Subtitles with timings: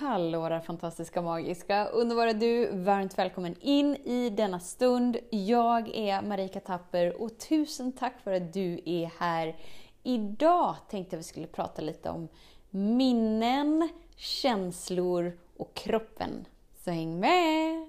[0.00, 2.70] Hallå där fantastiska, magiska, underbara du!
[2.72, 5.16] Varmt välkommen in i denna stund.
[5.30, 9.56] Jag är Marika Tapper och tusen tack för att du är här.
[10.02, 12.28] Idag tänkte jag vi skulle prata lite om
[12.70, 16.44] minnen, känslor och kroppen.
[16.84, 17.88] Så häng med!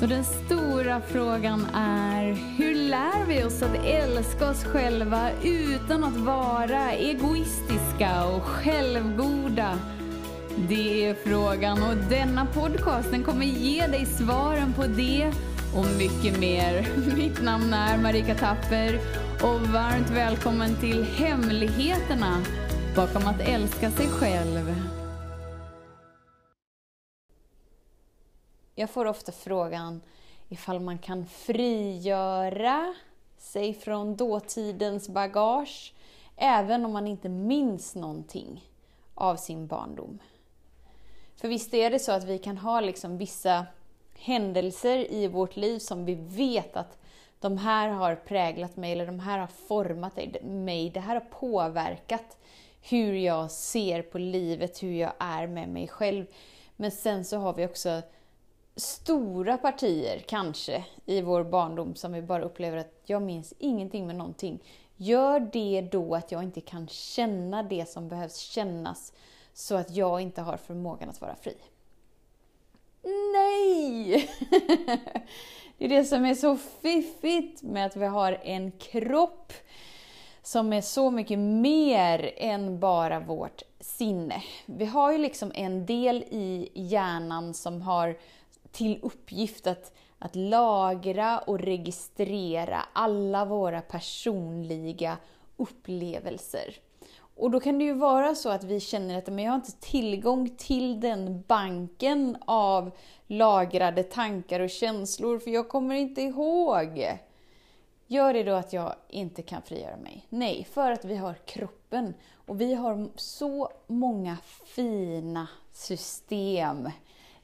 [0.00, 2.24] Så den stora frågan är,
[2.58, 9.78] hur lär vi oss att älska oss själva utan att vara egoistiska och självgoda?
[10.68, 15.32] Det är frågan och denna podcast den kommer ge dig svaren på det
[15.76, 16.88] och mycket mer.
[17.16, 18.98] Mitt namn är Marika Tapper
[19.42, 22.42] och varmt välkommen till Hemligheterna
[22.96, 24.74] bakom att älska sig själv.
[28.74, 30.00] Jag får ofta frågan
[30.48, 32.94] ifall man kan frigöra
[33.38, 35.92] sig från dåtidens bagage
[36.38, 38.70] även om man inte minns någonting
[39.14, 40.18] av sin barndom.
[41.36, 43.66] För visst är det så att vi kan ha liksom vissa
[44.18, 46.98] händelser i vårt liv som vi vet att
[47.40, 52.38] de här har präglat mig eller de här har format mig, det här har påverkat
[52.82, 56.26] hur jag ser på livet, hur jag är med mig själv.
[56.76, 58.02] Men sen så har vi också
[58.76, 64.16] stora partier, kanske, i vår barndom som vi bara upplever att jag minns ingenting med
[64.16, 64.62] någonting.
[65.00, 69.12] Gör det då att jag inte kan känna det som behövs kännas
[69.52, 71.54] så att jag inte har förmågan att vara fri?
[73.32, 74.30] Nej!
[75.78, 79.52] Det är det som är så fiffigt med att vi har en kropp
[80.42, 84.42] som är så mycket mer än bara vårt sinne.
[84.66, 88.18] Vi har ju liksom en del i hjärnan som har
[88.72, 95.16] till uppgift att, att lagra och registrera alla våra personliga
[95.56, 96.74] upplevelser.
[97.36, 99.80] Och då kan det ju vara så att vi känner att men jag har inte
[99.80, 102.90] tillgång till den banken av
[103.26, 107.18] lagrade tankar och känslor för jag kommer inte ihåg.
[108.06, 110.26] Gör det då att jag inte kan frigöra mig?
[110.28, 116.88] Nej, för att vi har kroppen och vi har så många fina system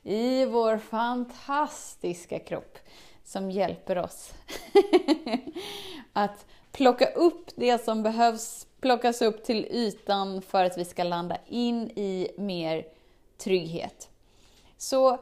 [0.04, 2.78] i vår fantastiska kropp
[3.24, 4.32] som hjälper oss
[6.12, 11.36] att plocka upp det som behövs plockas upp till ytan för att vi ska landa
[11.48, 12.86] in i mer
[13.38, 14.08] trygghet.
[14.76, 15.18] Så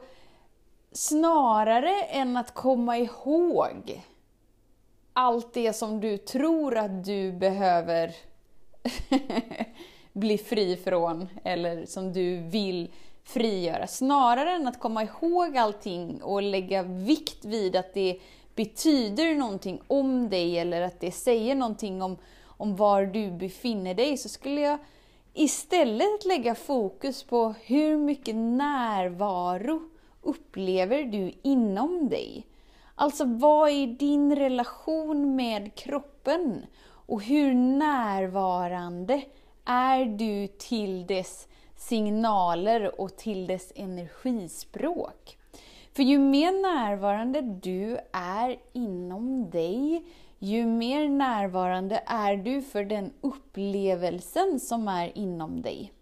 [0.91, 4.03] snarare än att komma ihåg
[5.13, 8.15] allt det som du tror att du behöver
[10.13, 12.91] bli fri från eller som du vill
[13.23, 13.87] frigöra.
[13.87, 18.19] Snarare än att komma ihåg allting och lägga vikt vid att det
[18.55, 24.17] betyder någonting om dig eller att det säger någonting om, om var du befinner dig
[24.17, 24.77] så skulle jag
[25.33, 29.81] istället lägga fokus på hur mycket närvaro
[30.21, 32.47] upplever du inom dig?
[32.95, 36.65] Alltså vad är din relation med kroppen?
[37.05, 39.21] Och hur närvarande
[39.65, 41.47] är du till dess
[41.87, 45.37] signaler och till dess energispråk.
[45.93, 50.05] För ju mer närvarande du är inom dig,
[50.39, 55.93] ju mer närvarande är du för den upplevelsen som är inom dig.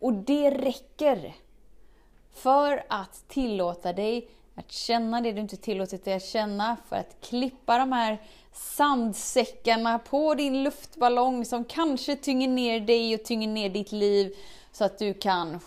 [0.00, 1.34] Och det räcker
[2.32, 7.20] för att tillåta dig att känna det du inte tillåtit dig att känna, för att
[7.20, 8.18] klippa de här
[8.52, 14.36] sandsäckarna på din luftballong som kanske tynger ner dig och tynger ner ditt liv
[14.72, 15.60] så att du kan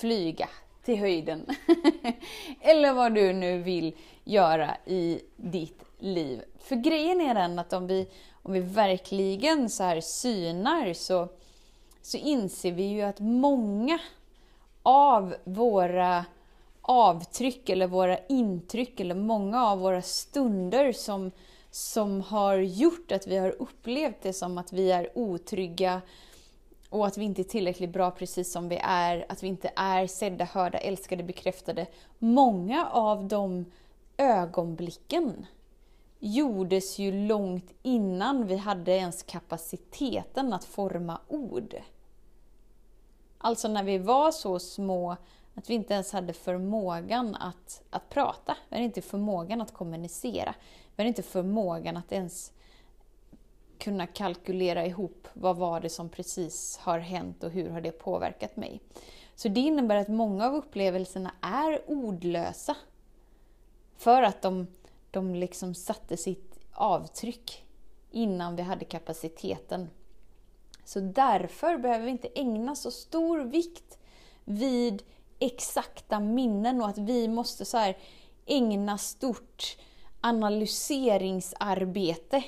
[0.00, 0.48] flyga
[0.84, 1.46] till höjden.
[2.60, 3.94] Eller vad du nu vill
[4.24, 6.42] göra i ditt liv.
[6.58, 8.08] För grejen är den att om vi,
[8.42, 11.28] om vi verkligen så här synar så,
[12.02, 13.98] så inser vi ju att många
[14.82, 16.24] av våra
[16.82, 21.30] avtryck eller våra intryck eller många av våra stunder som,
[21.70, 26.02] som har gjort att vi har upplevt det som att vi är otrygga
[26.88, 30.06] och att vi inte är tillräckligt bra precis som vi är, att vi inte är
[30.06, 31.86] sedda, hörda, älskade, bekräftade.
[32.18, 33.64] Många av de
[34.16, 35.46] ögonblicken
[36.18, 41.74] gjordes ju långt innan vi hade ens kapaciteten att forma ord.
[43.38, 45.16] Alltså när vi var så små
[45.54, 48.56] att vi inte ens hade förmågan att, att prata.
[48.68, 50.54] Vi hade inte förmågan att kommunicera.
[51.04, 52.52] Vi inte förmågan att ens
[53.78, 58.56] kunna kalkylera ihop vad var det som precis har hänt och hur har det påverkat
[58.56, 58.80] mig.
[59.34, 62.76] Så det innebär att många av upplevelserna är ordlösa.
[63.96, 64.66] För att de,
[65.10, 67.64] de liksom satte sitt avtryck
[68.10, 69.90] innan vi hade kapaciteten
[70.84, 73.98] Så därför behöver vi inte ägna så stor vikt
[74.44, 75.02] vid
[75.38, 77.98] exakta minnen och att vi måste så här
[78.46, 79.76] ägna stort
[80.20, 82.44] analyseringsarbete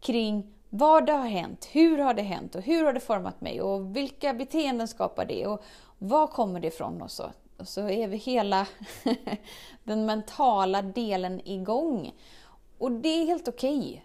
[0.00, 3.62] kring vad det har hänt, hur har det hänt och hur har det format mig
[3.62, 5.62] och vilka beteenden skapar det och
[5.98, 7.30] var kommer det ifrån och så.
[7.56, 8.66] Och så är vi hela
[9.84, 12.12] den mentala delen igång.
[12.78, 13.78] Och det är helt okej.
[13.78, 14.00] Okay.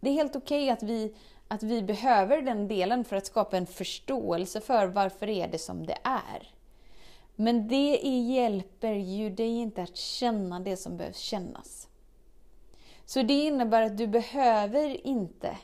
[0.00, 1.14] Det är helt okej okay att, vi,
[1.48, 5.86] att vi behöver den delen för att skapa en förståelse för varför är det som
[5.86, 6.54] det är.
[7.36, 11.88] Men det hjälper ju dig inte att känna det som behövs kännas.
[13.06, 15.58] Så det innebär att du behöver inte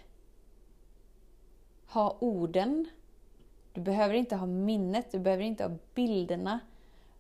[1.87, 2.89] ha orden,
[3.73, 6.61] du behöver inte ha minnet, du behöver inte ha bilderna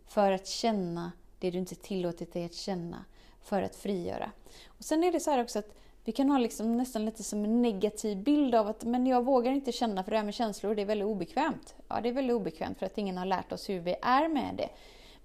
[0.06, 3.04] för att känna det du inte tillåtit dig att känna,
[3.42, 4.30] för att frigöra.
[4.66, 5.74] Och Sen är det så också att
[6.04, 9.52] vi kan ha liksom nästan lite som en negativ bild av att men jag vågar
[9.52, 11.74] inte känna för det här med känslor, det är väldigt obekvämt.
[11.88, 14.54] Ja, det är väldigt obekvämt för att ingen har lärt oss hur vi är med
[14.56, 14.68] det.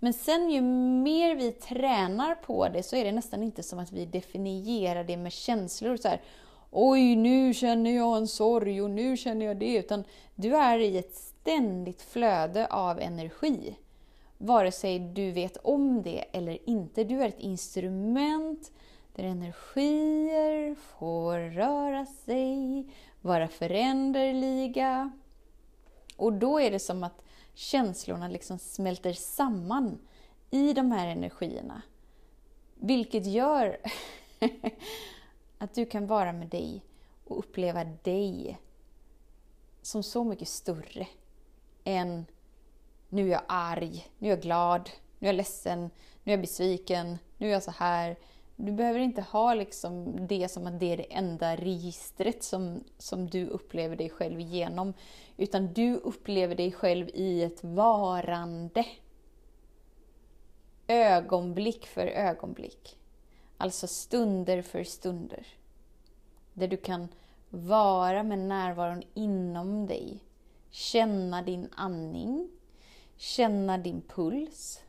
[0.05, 3.91] Men sen ju mer vi tränar på det så är det nästan inte som att
[3.91, 5.97] vi definierar det med känslor.
[5.97, 6.21] Så här,
[6.71, 9.77] Oj, nu känner jag en sorg och nu känner jag det.
[9.77, 10.03] Utan
[10.35, 13.75] du är i ett ständigt flöde av energi.
[14.37, 17.03] Vare sig du vet om det eller inte.
[17.03, 18.71] Du är ett instrument
[19.15, 22.85] där energier får röra sig,
[23.21, 25.11] vara föränderliga.
[26.17, 27.21] Och då är det som att
[27.55, 29.99] känslorna liksom smälter samman
[30.51, 31.81] i de här energierna.
[32.75, 33.77] Vilket gör
[35.57, 36.81] att du kan vara med dig
[37.25, 38.59] och uppleva dig
[39.81, 41.07] som så mycket större
[41.83, 42.25] än
[43.09, 45.79] nu är jag arg, nu är jag glad, nu är jag ledsen,
[46.23, 48.17] nu är jag besviken, nu är jag så här.
[48.55, 53.29] Du behöver inte ha liksom det som att det är det enda registret som, som
[53.29, 54.93] du upplever dig själv genom.
[55.37, 58.85] Utan du upplever dig själv i ett varande.
[60.87, 62.97] Ögonblick för ögonblick.
[63.57, 65.47] Alltså stunder för stunder.
[66.53, 67.07] Där du kan
[67.49, 70.23] vara med närvaron inom dig.
[70.69, 72.49] Känna din andning.
[73.17, 74.81] Känna din puls.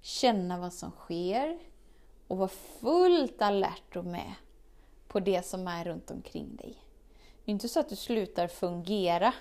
[0.00, 1.69] Känna vad som sker
[2.30, 4.34] och vara fullt alert och med
[5.08, 6.76] på det som är runt omkring dig.
[7.44, 9.34] Det är inte så att du slutar fungera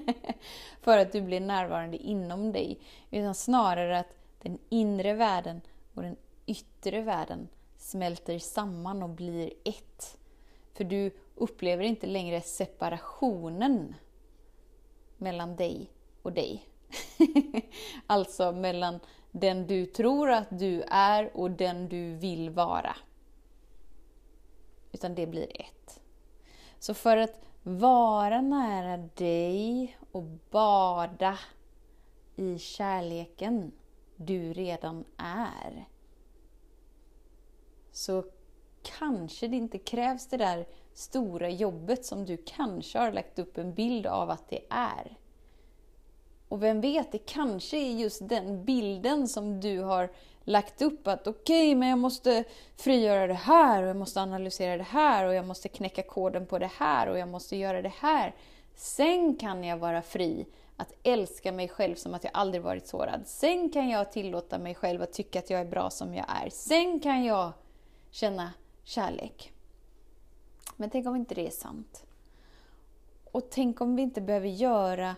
[0.80, 2.80] för att du blir närvarande inom dig,
[3.10, 5.60] utan snarare att den inre världen
[5.94, 6.16] och den
[6.46, 10.18] yttre världen smälter samman och blir ett.
[10.74, 13.94] För du upplever inte längre separationen
[15.16, 15.90] mellan dig
[16.22, 16.68] och dig.
[18.06, 19.00] alltså mellan
[19.32, 22.96] den du tror att du är och den du vill vara.
[24.92, 26.00] Utan det blir ett.
[26.78, 31.38] Så för att vara nära dig och bada
[32.36, 33.72] i kärleken
[34.16, 35.88] du redan är,
[37.92, 38.24] så
[38.82, 43.74] kanske det inte krävs det där stora jobbet som du kanske har lagt upp en
[43.74, 45.17] bild av att det är.
[46.48, 50.10] Och vem vet, det kanske är just den bilden som du har
[50.44, 52.44] lagt upp att okej, okay, men jag måste
[52.76, 56.58] frigöra det här och jag måste analysera det här och jag måste knäcka koden på
[56.58, 58.34] det här och jag måste göra det här.
[58.74, 60.46] Sen kan jag vara fri
[60.76, 63.20] att älska mig själv som att jag aldrig varit sårad.
[63.26, 66.50] Sen kan jag tillåta mig själv att tycka att jag är bra som jag är.
[66.50, 67.52] Sen kan jag
[68.10, 68.52] känna
[68.84, 69.52] kärlek.
[70.76, 72.04] Men tänk om inte det är sant?
[73.32, 75.16] Och tänk om vi inte behöver göra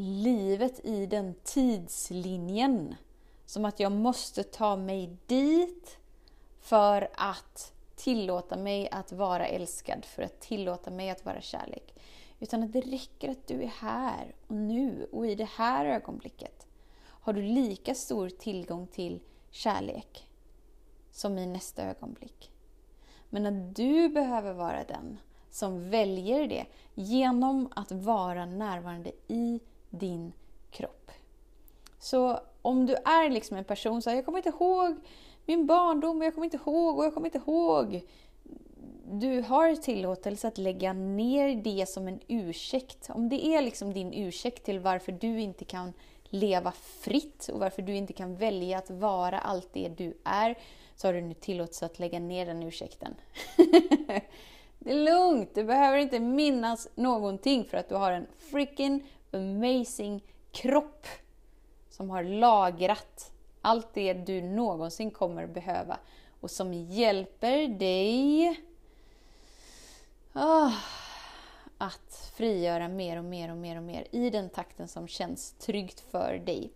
[0.00, 2.94] livet i den tidslinjen.
[3.46, 5.98] Som att jag måste ta mig dit
[6.60, 11.94] för att tillåta mig att vara älskad, för att tillåta mig att vara kärlek.
[12.38, 16.66] Utan att det räcker att du är här och nu och i det här ögonblicket
[17.02, 20.28] har du lika stor tillgång till kärlek
[21.12, 22.50] som i nästa ögonblick.
[23.30, 25.18] Men att du behöver vara den
[25.50, 30.32] som väljer det genom att vara närvarande i din
[30.70, 31.10] kropp.
[31.98, 34.96] Så om du är liksom en person som jag kommer inte ihåg
[35.46, 38.02] min barndom, jag kommer inte ihåg och jag kommer inte ihåg.
[39.12, 43.10] Du har tillåtelse att lägga ner det som en ursäkt.
[43.10, 45.92] Om det är liksom din ursäkt till varför du inte kan
[46.24, 50.58] leva fritt och varför du inte kan välja att vara allt det du är,
[50.96, 53.14] så har du nu tillåtelse att lägga ner den ursäkten.
[54.78, 60.24] det är lugnt, du behöver inte minnas någonting för att du har en freaking amazing
[60.52, 61.06] kropp
[61.88, 65.98] som har lagrat allt det du någonsin kommer behöva
[66.40, 68.48] och som hjälper dig
[70.34, 70.74] oh,
[71.78, 76.00] att frigöra mer och mer och mer och mer i den takten som känns tryggt
[76.00, 76.72] för dig.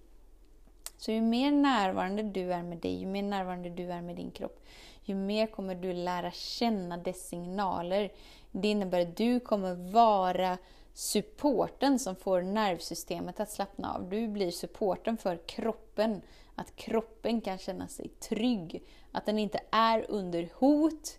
[0.98, 4.30] Så ju mer närvarande du är med dig, ju mer närvarande du är med din
[4.30, 4.64] kropp,
[5.02, 8.12] ju mer kommer du lära känna dess signaler.
[8.50, 10.58] Det innebär att du kommer vara
[10.94, 14.08] supporten som får nervsystemet att slappna av.
[14.10, 16.22] Du blir supporten för kroppen.
[16.54, 18.82] Att kroppen kan känna sig trygg.
[19.12, 21.18] Att den inte är under hot,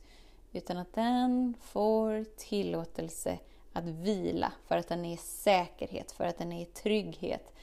[0.52, 3.40] utan att den får tillåtelse
[3.74, 7.54] att vila för att den är i säkerhet, för att den är i trygghet.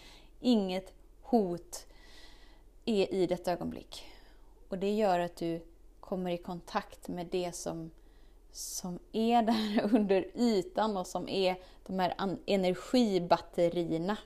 [0.41, 0.93] Inget
[1.23, 1.87] hot
[2.85, 4.05] är i detta ögonblick.
[4.69, 5.61] Och det gör att du
[6.01, 7.91] kommer i kontakt med det som,
[8.53, 11.57] som är där under ytan och som är
[11.87, 12.15] de här
[12.47, 14.17] energibatterierna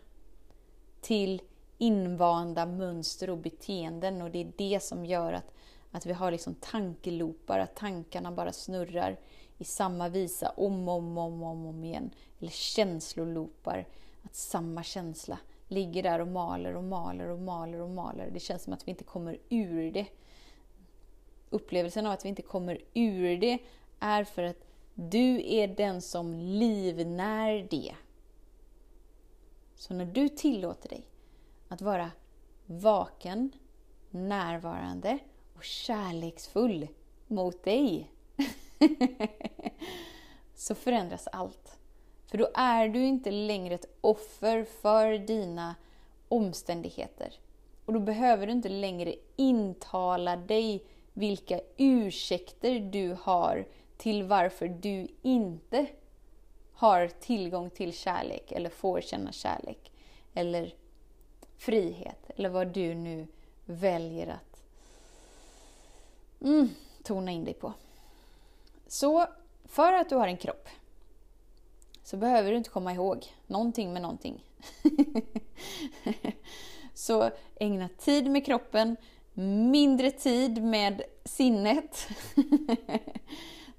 [1.00, 1.42] till
[1.78, 5.54] invanda mönster och beteenden och det är det som gör att,
[5.90, 9.18] att vi har liksom tankelopar, att tankarna bara snurrar
[9.58, 12.10] i samma visa om och om, om, om, om igen.
[12.38, 13.86] Eller känslolopar,
[14.22, 18.30] att samma känsla ligger där och maler och maler och maler och maler.
[18.32, 20.06] Det känns som att vi inte kommer ur det.
[21.50, 23.58] Upplevelsen av att vi inte kommer ur det
[24.00, 27.94] är för att du är den som livnär det.
[29.74, 31.06] Så när du tillåter dig
[31.68, 32.10] att vara
[32.66, 33.50] vaken,
[34.10, 35.18] närvarande
[35.56, 36.88] och kärleksfull
[37.26, 38.10] mot dig
[40.54, 41.78] så förändras allt.
[42.26, 45.74] För då är du inte längre ett offer för dina
[46.28, 47.34] omständigheter.
[47.84, 55.08] Och då behöver du inte längre intala dig vilka ursäkter du har till varför du
[55.22, 55.86] inte
[56.72, 59.92] har tillgång till kärlek eller får känna kärlek
[60.34, 60.74] eller
[61.56, 63.26] frihet eller vad du nu
[63.64, 64.62] väljer att
[66.40, 66.68] mm,
[67.02, 67.72] tona in dig på.
[68.86, 69.26] Så
[69.64, 70.68] för att du har en kropp
[72.02, 74.44] så behöver du inte komma ihåg någonting med någonting.
[76.94, 78.96] så ägna tid med kroppen,
[79.70, 82.08] mindre tid med sinnet.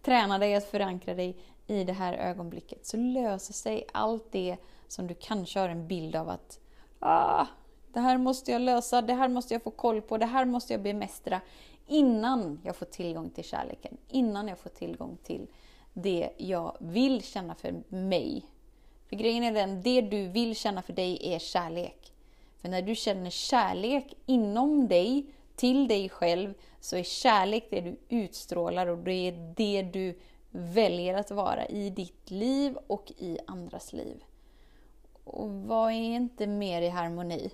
[0.08, 1.38] Träna dig att förankra dig
[1.68, 6.16] i det här ögonblicket så löser sig allt det som du kanske har en bild
[6.16, 6.60] av att
[7.00, 7.46] ah,
[7.94, 10.74] det här måste jag lösa, det här måste jag få koll på, det här måste
[10.74, 11.42] jag bemästra
[11.88, 15.48] innan jag får tillgång till kärleken, innan jag får tillgång till
[15.94, 18.46] det jag vill känna för mig.
[19.10, 22.14] För grejen är den, det du vill känna för dig är kärlek.
[22.62, 25.26] För när du känner kärlek inom dig,
[25.58, 30.20] till dig själv, så är kärlek det du utstrålar och det är det du
[30.52, 34.24] väljer att vara i ditt liv och i andras liv.
[35.24, 37.52] Och vad är inte mer i harmoni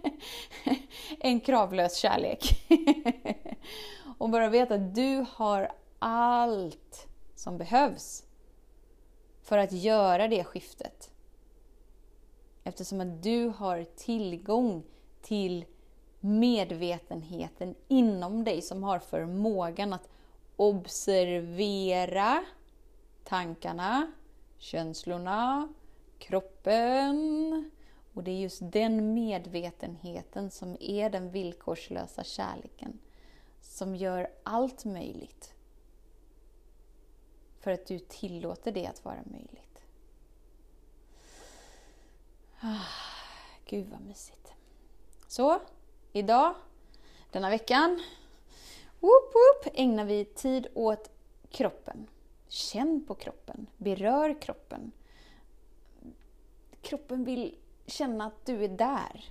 [1.20, 2.68] än kravlös kärlek?
[4.18, 8.24] och bara veta att du har allt som behövs
[9.42, 11.10] för att göra det skiftet.
[12.64, 14.82] Eftersom att du har tillgång
[15.22, 15.64] till
[16.26, 20.08] medvetenheten inom dig som har förmågan att
[20.56, 22.44] observera
[23.24, 24.12] tankarna,
[24.58, 25.68] känslorna,
[26.18, 27.70] kroppen.
[28.14, 32.98] Och det är just den medvetenheten som är den villkorslösa kärleken
[33.60, 35.54] som gör allt möjligt.
[37.60, 39.80] För att du tillåter det att vara möjligt.
[42.60, 42.86] Ah,
[43.64, 44.52] gud vad mysigt.
[45.28, 45.60] Så,
[46.16, 46.54] idag,
[47.30, 48.02] denna veckan,
[49.00, 51.10] whoop, whoop, ägnar vi tid åt
[51.50, 52.06] kroppen.
[52.48, 54.92] Känn på kroppen, berör kroppen.
[56.82, 57.54] Kroppen vill
[57.86, 59.24] känna att du är där.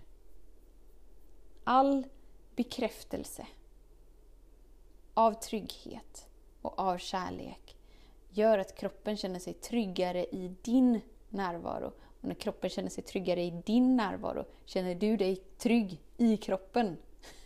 [1.64, 2.08] All
[2.56, 3.48] bekräftelse
[5.14, 6.28] av trygghet
[6.62, 7.76] och av kärlek
[8.30, 11.92] gör att kroppen känner sig tryggare i din närvaro.
[12.22, 16.98] Och när kroppen känner sig tryggare i din närvaro känner du dig trygg i kroppen.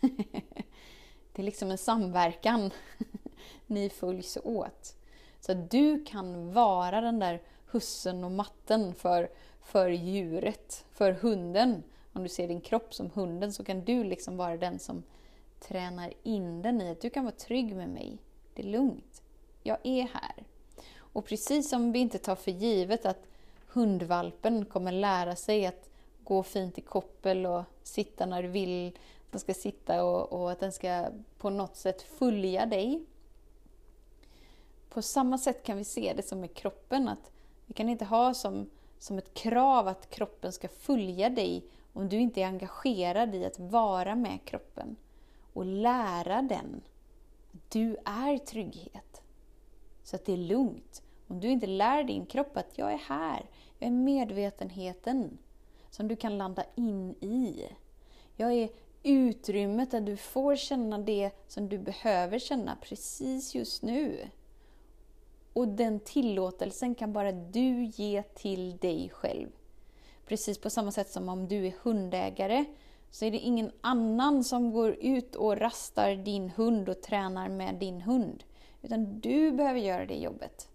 [1.32, 2.70] Det är liksom en samverkan.
[3.66, 4.96] Ni följs åt.
[5.40, 11.82] Så att du kan vara den där hussen och matten för, för djuret, för hunden.
[12.12, 15.02] Om du ser din kropp som hunden så kan du liksom vara den som
[15.60, 18.18] tränar in den i att du kan vara trygg med mig.
[18.54, 19.22] Det är lugnt.
[19.62, 20.44] Jag är här.
[20.96, 23.26] Och precis som vi inte tar för givet att
[23.66, 25.90] hundvalpen kommer lära sig att
[26.24, 28.98] gå fint i koppel och sitta när du vill,
[29.30, 33.04] den ska sitta och, och att den ska på något sätt följa dig.
[34.88, 37.30] På samma sätt kan vi se det som med kroppen, att
[37.66, 42.16] vi kan inte ha som, som ett krav att kroppen ska följa dig om du
[42.16, 44.96] inte är engagerad i att vara med kroppen
[45.52, 46.82] och lära den
[47.52, 49.22] att du är trygghet.
[50.02, 53.44] Så att det är lugnt Om du inte lär din kropp att jag är här,
[53.78, 55.38] jag är medvetenheten
[55.90, 57.68] som du kan landa in i.
[58.36, 58.68] Jag är
[59.02, 64.28] utrymmet där du får känna det som du behöver känna precis just nu.
[65.52, 69.48] Och den tillåtelsen kan bara du ge till dig själv.
[70.26, 72.64] Precis på samma sätt som om du är hundägare
[73.10, 77.74] så är det ingen annan som går ut och rastar din hund och tränar med
[77.74, 78.44] din hund.
[78.82, 80.68] Utan du behöver göra det jobbet.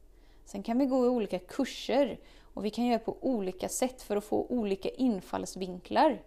[0.45, 2.19] Sen kan vi gå i olika kurser
[2.55, 6.21] och vi kan göra på olika sätt för att få olika infallsvinklar.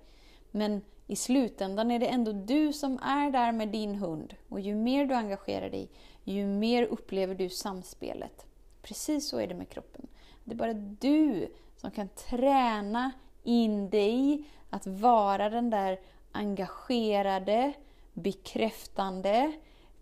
[0.50, 4.34] Men i slutändan är det ändå du som är där med din hund.
[4.48, 5.88] Och ju mer du engagerar dig,
[6.24, 8.46] ju mer upplever du samspelet.
[8.82, 10.06] Precis så är det med kroppen.
[10.44, 16.00] Det är bara du som kan träna in dig att vara den där
[16.32, 17.72] engagerade,
[18.12, 19.52] bekräftande,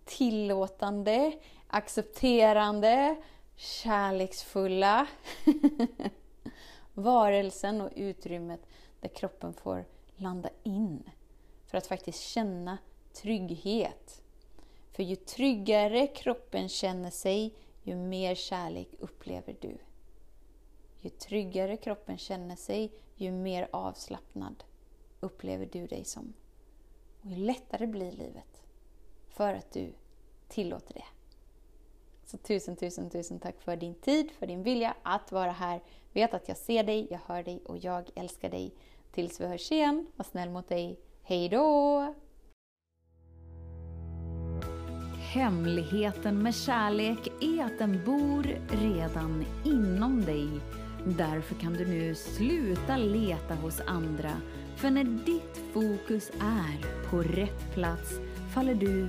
[0.05, 1.33] tillåtande,
[1.67, 3.17] accepterande,
[3.57, 5.07] kärleksfulla
[6.95, 8.61] varelsen och utrymmet
[9.01, 9.85] där kroppen får
[10.17, 11.11] landa in
[11.67, 12.79] för att faktiskt känna
[13.13, 14.23] trygghet.
[14.93, 19.79] För ju tryggare kroppen känner sig, ju mer kärlek upplever du.
[21.01, 24.65] Ju tryggare kroppen känner sig, ju mer avslappnad
[25.21, 26.33] upplever du dig som.
[27.21, 28.63] Och ju lättare blir livet.
[29.29, 29.93] För att du
[30.49, 31.05] tillåter det.
[32.27, 35.81] Så tusen, tusen, tusen tack för din tid, för din vilja att vara här.
[36.13, 38.75] Vet att jag ser dig, jag hör dig och jag älskar dig.
[39.13, 41.01] Tills vi hörs igen, var snäll mot dig.
[41.23, 42.15] Hej då!
[45.33, 50.49] Hemligheten med kärlek är att den bor redan inom dig.
[51.05, 54.33] Därför kan du nu sluta leta hos andra.
[54.77, 58.11] För när ditt fokus är på rätt plats
[58.55, 59.09] faller du